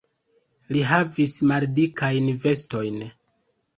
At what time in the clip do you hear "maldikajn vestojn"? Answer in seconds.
1.51-2.99